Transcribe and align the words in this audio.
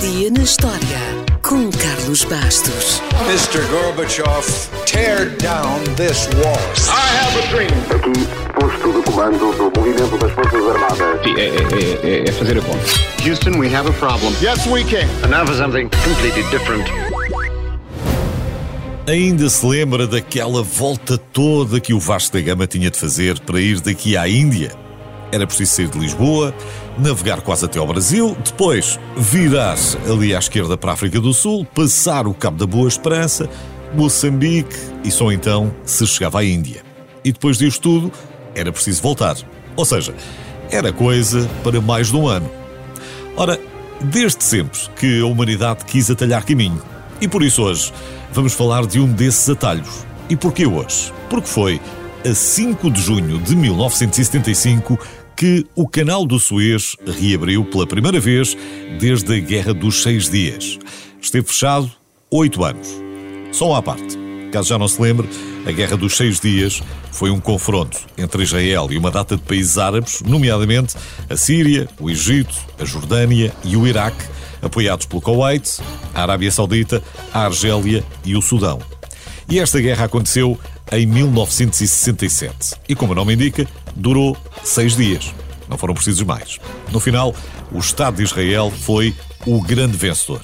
dia 0.00 0.30
na 0.30 0.42
história 0.42 0.98
com 1.42 1.70
Carlos 1.70 2.22
Bastos. 2.24 3.00
Mr. 3.28 3.64
Gorbachev, 3.70 4.44
tear 4.84 5.30
down 5.38 5.82
this 5.96 6.28
wall. 6.36 6.58
I 6.90 7.16
have 7.16 7.38
a 7.38 7.46
dream. 7.50 7.70
Aqui, 7.94 8.12
posto 8.60 8.92
de 8.92 9.02
comando 9.10 9.52
do 9.56 9.80
movimento 9.80 10.18
das 10.18 10.32
Forças 10.32 10.62
Armadas. 10.66 11.22
Sim, 11.24 11.34
é, 11.36 11.46
é, 11.46 12.24
é, 12.24 12.28
é 12.28 12.32
fazer 12.32 12.58
a 12.58 12.62
conta. 12.62 12.84
Houston, 13.26 13.58
we 13.58 13.74
have 13.74 13.88
a 13.88 13.92
problem. 13.94 14.34
Yes, 14.42 14.66
we 14.66 14.84
can. 14.84 15.08
And 15.24 15.30
now 15.30 15.46
for 15.46 15.54
something 15.54 15.88
completely 16.04 16.42
different. 16.50 16.84
Ainda 19.08 19.48
se 19.48 19.64
lembra 19.64 20.06
daquela 20.06 20.62
volta 20.62 21.16
toda 21.16 21.80
que 21.80 21.94
o 21.94 22.00
Vasco 22.00 22.36
da 22.36 22.42
Gama 22.42 22.66
tinha 22.66 22.90
de 22.90 22.98
fazer 22.98 23.40
para 23.40 23.60
ir 23.60 23.80
daqui 23.80 24.16
à 24.16 24.28
Índia? 24.28 24.72
Era 25.36 25.46
preciso 25.46 25.72
sair 25.72 25.88
de 25.88 25.98
Lisboa, 25.98 26.54
navegar 26.96 27.42
quase 27.42 27.66
até 27.66 27.78
ao 27.78 27.86
Brasil, 27.86 28.34
depois 28.42 28.98
virar 29.18 29.76
ali 30.10 30.34
à 30.34 30.38
esquerda 30.38 30.78
para 30.78 30.92
a 30.92 30.94
África 30.94 31.20
do 31.20 31.34
Sul, 31.34 31.66
passar 31.74 32.26
o 32.26 32.32
Cabo 32.32 32.56
da 32.56 32.66
Boa 32.66 32.88
Esperança, 32.88 33.46
Moçambique 33.94 34.74
e 35.04 35.10
só 35.10 35.30
então 35.30 35.70
se 35.84 36.06
chegava 36.06 36.40
à 36.40 36.44
Índia. 36.44 36.82
E 37.22 37.32
depois 37.32 37.58
disto 37.58 37.82
tudo, 37.82 38.12
era 38.54 38.72
preciso 38.72 39.02
voltar. 39.02 39.36
Ou 39.76 39.84
seja, 39.84 40.14
era 40.70 40.90
coisa 40.90 41.46
para 41.62 41.82
mais 41.82 42.10
de 42.10 42.16
um 42.16 42.26
ano. 42.26 42.50
Ora, 43.36 43.60
desde 44.00 44.42
sempre 44.42 44.80
que 44.98 45.20
a 45.20 45.26
humanidade 45.26 45.84
quis 45.84 46.10
atalhar 46.10 46.46
caminho. 46.46 46.80
E 47.20 47.28
por 47.28 47.42
isso 47.42 47.62
hoje 47.62 47.92
vamos 48.32 48.54
falar 48.54 48.86
de 48.86 48.98
um 48.98 49.12
desses 49.12 49.50
atalhos. 49.50 50.06
E 50.30 50.34
porquê 50.34 50.66
hoje? 50.66 51.12
Porque 51.28 51.46
foi 51.46 51.78
a 52.26 52.34
5 52.34 52.90
de 52.90 53.00
junho 53.02 53.38
de 53.38 53.54
1975 53.54 54.98
que 55.36 55.66
o 55.74 55.86
Canal 55.86 56.24
do 56.24 56.40
Suez 56.40 56.96
reabriu 57.06 57.62
pela 57.64 57.86
primeira 57.86 58.18
vez 58.18 58.56
desde 58.98 59.36
a 59.36 59.38
Guerra 59.38 59.74
dos 59.74 60.02
Seis 60.02 60.30
Dias. 60.30 60.78
Esteve 61.20 61.46
fechado 61.46 61.90
oito 62.30 62.64
anos. 62.64 62.88
Só 63.52 63.74
à 63.74 63.82
parte. 63.82 64.16
Caso 64.50 64.70
já 64.70 64.78
não 64.78 64.88
se 64.88 65.00
lembre, 65.00 65.28
a 65.66 65.72
Guerra 65.72 65.96
dos 65.96 66.16
Seis 66.16 66.40
Dias 66.40 66.82
foi 67.12 67.30
um 67.30 67.38
confronto 67.38 67.98
entre 68.16 68.42
Israel 68.44 68.88
e 68.90 68.96
uma 68.96 69.10
data 69.10 69.36
de 69.36 69.42
países 69.42 69.76
árabes, 69.76 70.22
nomeadamente 70.22 70.96
a 71.28 71.36
Síria, 71.36 71.86
o 72.00 72.08
Egito, 72.08 72.54
a 72.78 72.84
Jordânia 72.84 73.52
e 73.62 73.76
o 73.76 73.86
Iraque, 73.86 74.24
apoiados 74.62 75.04
pelo 75.04 75.20
Kuwait, 75.20 75.80
a 76.14 76.22
Arábia 76.22 76.50
Saudita, 76.50 77.02
a 77.34 77.44
Argélia 77.44 78.02
e 78.24 78.34
o 78.34 78.40
Sudão. 78.40 78.80
E 79.48 79.58
esta 79.58 79.80
guerra 79.80 80.06
aconteceu 80.06 80.58
em 80.92 81.06
1967 81.06 82.76
e, 82.88 82.94
como 82.94 83.12
o 83.12 83.14
nome 83.14 83.34
indica, 83.34 83.66
durou 83.94 84.36
seis 84.62 84.96
dias. 84.96 85.34
Não 85.68 85.76
foram 85.76 85.94
precisos 85.94 86.22
mais. 86.22 86.58
No 86.92 87.00
final, 87.00 87.34
o 87.72 87.78
Estado 87.78 88.16
de 88.16 88.22
Israel 88.22 88.70
foi 88.70 89.14
o 89.46 89.60
grande 89.60 89.96
vencedor. 89.96 90.42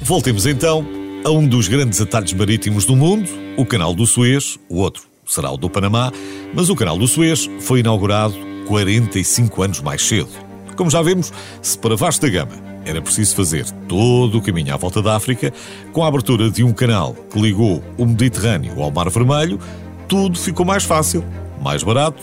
Voltemos 0.00 0.46
então 0.46 0.86
a 1.24 1.30
um 1.30 1.46
dos 1.46 1.68
grandes 1.68 2.00
atalhos 2.00 2.32
marítimos 2.32 2.84
do 2.84 2.94
mundo, 2.94 3.28
o 3.56 3.64
Canal 3.64 3.94
do 3.94 4.06
Suez, 4.06 4.58
o 4.68 4.76
outro 4.76 5.14
será 5.26 5.50
o 5.50 5.56
do 5.56 5.70
Panamá, 5.70 6.12
mas 6.52 6.68
o 6.68 6.76
Canal 6.76 6.98
do 6.98 7.08
Suez 7.08 7.48
foi 7.60 7.80
inaugurado 7.80 8.34
45 8.66 9.62
anos 9.62 9.80
mais 9.80 10.02
cedo. 10.02 10.43
Como 10.76 10.90
já 10.90 11.02
vimos, 11.02 11.32
se 11.62 11.78
para 11.78 11.96
vasta 11.96 12.28
gama 12.28 12.74
era 12.84 13.00
preciso 13.00 13.34
fazer 13.34 13.64
todo 13.88 14.38
o 14.38 14.42
caminho 14.42 14.74
à 14.74 14.76
volta 14.76 15.00
da 15.00 15.16
África, 15.16 15.52
com 15.92 16.04
a 16.04 16.08
abertura 16.08 16.50
de 16.50 16.62
um 16.62 16.72
canal 16.72 17.14
que 17.14 17.40
ligou 17.40 17.82
o 17.96 18.04
Mediterrâneo 18.04 18.82
ao 18.82 18.90
Mar 18.90 19.08
Vermelho, 19.08 19.58
tudo 20.06 20.38
ficou 20.38 20.66
mais 20.66 20.84
fácil, 20.84 21.24
mais 21.62 21.82
barato 21.82 22.22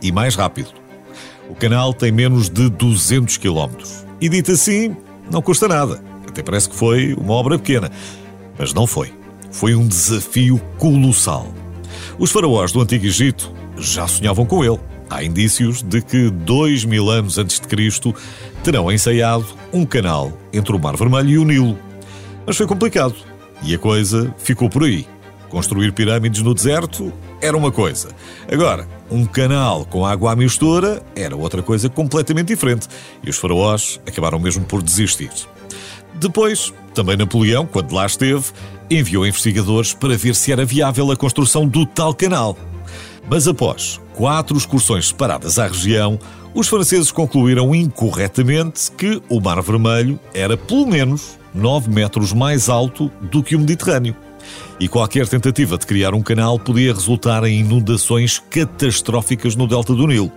e 0.00 0.10
mais 0.10 0.34
rápido. 0.34 0.70
O 1.48 1.54
canal 1.54 1.92
tem 1.92 2.10
menos 2.10 2.48
de 2.48 2.68
200 2.70 3.36
km 3.36 3.68
e, 4.20 4.28
dito 4.28 4.52
assim, 4.52 4.96
não 5.30 5.42
custa 5.42 5.68
nada. 5.68 6.02
Até 6.26 6.42
parece 6.42 6.68
que 6.68 6.76
foi 6.76 7.14
uma 7.14 7.32
obra 7.32 7.58
pequena. 7.58 7.90
Mas 8.58 8.74
não 8.74 8.86
foi. 8.86 9.12
Foi 9.50 9.74
um 9.74 9.86
desafio 9.86 10.60
colossal. 10.78 11.46
Os 12.18 12.30
faraós 12.30 12.72
do 12.72 12.80
Antigo 12.80 13.06
Egito 13.06 13.52
já 13.78 14.06
sonhavam 14.06 14.44
com 14.44 14.64
ele. 14.64 14.78
Há 15.10 15.24
indícios 15.24 15.82
de 15.82 16.02
que 16.02 16.30
dois 16.30 16.84
mil 16.84 17.10
anos 17.10 17.38
antes 17.38 17.58
de 17.60 17.66
Cristo 17.66 18.14
terão 18.62 18.92
ensaiado 18.92 19.46
um 19.72 19.84
canal 19.84 20.32
entre 20.52 20.74
o 20.74 20.78
Mar 20.78 20.96
Vermelho 20.96 21.30
e 21.30 21.38
o 21.38 21.44
Nilo. 21.44 21.78
Mas 22.46 22.56
foi 22.56 22.66
complicado 22.66 23.14
e 23.62 23.74
a 23.74 23.78
coisa 23.78 24.34
ficou 24.38 24.68
por 24.68 24.84
aí. 24.84 25.06
Construir 25.48 25.92
pirâmides 25.92 26.42
no 26.42 26.54
deserto 26.54 27.12
era 27.40 27.56
uma 27.56 27.72
coisa. 27.72 28.08
Agora, 28.50 28.86
um 29.10 29.24
canal 29.24 29.84
com 29.86 30.04
água 30.04 30.32
à 30.32 30.36
mistura 30.36 31.02
era 31.16 31.34
outra 31.36 31.62
coisa 31.62 31.88
completamente 31.88 32.48
diferente 32.48 32.86
e 33.24 33.30
os 33.30 33.38
faraós 33.38 33.98
acabaram 34.06 34.38
mesmo 34.38 34.64
por 34.64 34.82
desistir. 34.82 35.30
Depois, 36.14 36.72
também 36.94 37.16
Napoleão, 37.16 37.64
quando 37.64 37.94
lá 37.94 38.04
esteve, 38.04 38.44
enviou 38.90 39.26
investigadores 39.26 39.94
para 39.94 40.16
ver 40.16 40.34
se 40.34 40.52
era 40.52 40.64
viável 40.64 41.10
a 41.10 41.16
construção 41.16 41.66
do 41.66 41.86
tal 41.86 42.12
canal. 42.12 42.56
Mas 43.30 43.46
após 43.46 44.00
quatro 44.14 44.56
excursões 44.56 45.08
separadas 45.08 45.58
à 45.58 45.66
região, 45.66 46.18
os 46.54 46.66
franceses 46.66 47.10
concluíram 47.10 47.74
incorretamente 47.74 48.90
que 48.92 49.22
o 49.28 49.40
Mar 49.40 49.60
Vermelho 49.62 50.18
era 50.32 50.56
pelo 50.56 50.86
menos 50.86 51.38
9 51.54 51.90
metros 51.90 52.32
mais 52.32 52.68
alto 52.68 53.10
do 53.20 53.42
que 53.42 53.54
o 53.54 53.60
Mediterrâneo. 53.60 54.16
E 54.80 54.88
qualquer 54.88 55.28
tentativa 55.28 55.76
de 55.76 55.86
criar 55.86 56.14
um 56.14 56.22
canal 56.22 56.58
podia 56.58 56.92
resultar 56.92 57.44
em 57.44 57.60
inundações 57.60 58.38
catastróficas 58.50 59.54
no 59.56 59.66
delta 59.66 59.94
do 59.94 60.06
Nilo. 60.06 60.32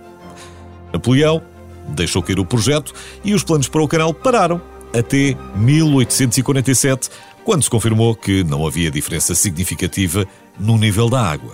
Napoleão 0.92 1.42
deixou 1.88 2.22
cair 2.22 2.38
o 2.38 2.44
projeto 2.44 2.92
e 3.24 3.34
os 3.34 3.42
planos 3.42 3.68
para 3.68 3.82
o 3.82 3.88
canal 3.88 4.12
pararam 4.12 4.60
até 4.96 5.36
1847, 5.56 7.08
quando 7.44 7.62
se 7.62 7.70
confirmou 7.70 8.14
que 8.14 8.44
não 8.44 8.66
havia 8.66 8.90
diferença 8.90 9.34
significativa 9.34 10.26
no 10.60 10.76
nível 10.76 11.08
da 11.08 11.22
água. 11.22 11.52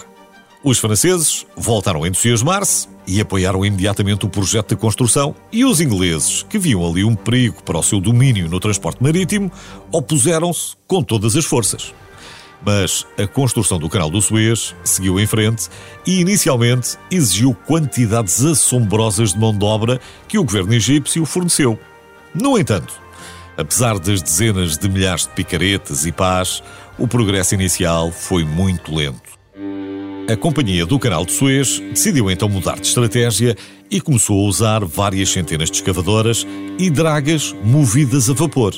Os 0.63 0.79
franceses 0.79 1.47
voltaram 1.57 2.03
a 2.03 2.09
entusiasmar-se 2.09 2.89
e 3.07 3.21
apoiaram 3.21 3.65
imediatamente 3.65 4.27
o 4.27 4.29
projeto 4.29 4.71
de 4.71 4.77
construção, 4.77 5.35
e 5.53 5.65
os 5.65 5.81
ingleses, 5.81 6.43
que 6.43 6.59
viam 6.59 6.85
ali 6.85 7.05
um 7.05 7.15
perigo 7.15 7.63
para 7.63 7.79
o 7.79 7.83
seu 7.83 8.01
domínio 8.01 8.49
no 8.49 8.59
transporte 8.59 9.03
marítimo, 9.03 9.51
opuseram-se 9.93 10.77
com 10.87 11.03
todas 11.03 11.37
as 11.37 11.45
forças. 11.45 11.95
Mas 12.67 13.07
a 13.17 13.27
construção 13.27 13.79
do 13.79 13.89
Canal 13.89 14.11
do 14.11 14.21
Suez 14.21 14.75
seguiu 14.83 15.21
em 15.21 15.27
frente 15.27 15.69
e, 16.05 16.21
inicialmente, 16.21 16.99
exigiu 17.09 17.55
quantidades 17.55 18.45
assombrosas 18.45 19.33
de 19.33 19.39
mão 19.39 19.57
de 19.57 19.65
obra 19.65 20.01
que 20.27 20.39
o 20.39 20.45
governo 20.45 20.75
egípcio 20.75 21.25
forneceu. 21.25 21.79
No 22.35 22.59
entanto, 22.59 23.01
apesar 23.57 23.97
das 24.01 24.21
dezenas 24.21 24.77
de 24.77 24.89
milhares 24.89 25.23
de 25.23 25.31
picaretas 25.31 26.05
e 26.05 26.11
pás, 26.11 26.63
o 26.99 27.07
progresso 27.07 27.55
inicial 27.55 28.11
foi 28.11 28.45
muito 28.45 28.93
lento. 28.93 29.38
A 30.29 30.37
Companhia 30.37 30.85
do 30.85 30.99
Canal 30.99 31.25
de 31.25 31.33
Suez 31.33 31.81
decidiu 31.89 32.31
então 32.31 32.51
mudar 32.51 32.79
de 32.79 32.87
estratégia 32.87 33.57
e 33.91 33.99
começou 33.99 34.45
a 34.45 34.47
usar 34.47 34.85
várias 34.85 35.31
centenas 35.31 35.71
de 35.71 35.79
escavadoras 35.79 36.47
e 36.79 36.91
dragas 36.91 37.57
movidas 37.65 38.29
a 38.29 38.35
vapor. 38.35 38.75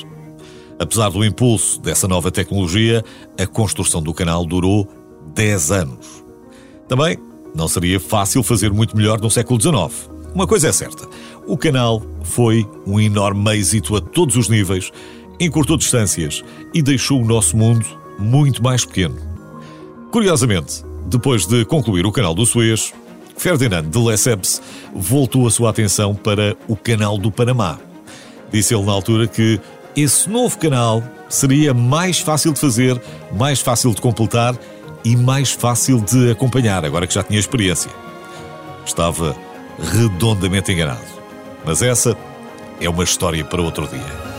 Apesar 0.79 1.09
do 1.09 1.25
impulso 1.25 1.81
dessa 1.81 2.07
nova 2.07 2.31
tecnologia, 2.31 3.03
a 3.37 3.45
construção 3.45 4.01
do 4.01 4.13
canal 4.13 4.45
durou 4.45 4.87
10 5.35 5.71
anos. 5.71 6.23
Também 6.87 7.17
não 7.53 7.67
seria 7.67 7.99
fácil 7.99 8.41
fazer 8.43 8.71
muito 8.71 8.95
melhor 8.95 9.19
no 9.19 9.29
século 9.29 9.59
XIX. 9.59 10.09
Uma 10.33 10.47
coisa 10.47 10.69
é 10.69 10.71
certa: 10.71 11.05
o 11.45 11.57
canal 11.57 12.01
foi 12.23 12.65
um 12.87 12.97
enorme 12.97 13.57
êxito 13.57 13.97
a 13.97 13.99
todos 13.99 14.37
os 14.37 14.47
níveis, 14.47 14.89
encurtou 15.37 15.75
distâncias 15.75 16.45
e 16.73 16.81
deixou 16.81 17.21
o 17.21 17.25
nosso 17.25 17.57
mundo 17.57 17.85
muito 18.17 18.63
mais 18.63 18.85
pequeno. 18.85 19.17
Curiosamente, 20.13 20.89
depois 21.05 21.45
de 21.45 21.65
concluir 21.65 22.05
o 22.05 22.11
canal 22.11 22.33
do 22.33 22.45
Suez, 22.45 22.93
Ferdinand 23.37 23.83
de 23.83 23.97
Lesseps 23.97 24.61
voltou 24.93 25.47
a 25.47 25.51
sua 25.51 25.69
atenção 25.69 26.13
para 26.13 26.55
o 26.67 26.75
canal 26.75 27.17
do 27.17 27.31
Panamá. 27.31 27.79
Disse 28.51 28.75
ele 28.75 28.85
na 28.85 28.91
altura 28.91 29.27
que 29.27 29.59
esse 29.95 30.29
novo 30.29 30.57
canal 30.57 31.03
seria 31.27 31.73
mais 31.73 32.19
fácil 32.19 32.53
de 32.53 32.59
fazer, 32.59 33.01
mais 33.33 33.59
fácil 33.59 33.93
de 33.93 34.01
completar 34.01 34.55
e 35.03 35.15
mais 35.15 35.51
fácil 35.51 35.99
de 36.01 36.31
acompanhar, 36.31 36.85
agora 36.85 37.07
que 37.07 37.13
já 37.13 37.23
tinha 37.23 37.39
experiência. 37.39 37.89
Estava 38.85 39.35
redondamente 39.79 40.71
enganado. 40.71 41.01
Mas 41.65 41.81
essa 41.81 42.15
é 42.79 42.89
uma 42.89 43.03
história 43.03 43.43
para 43.43 43.61
outro 43.61 43.87
dia. 43.87 44.30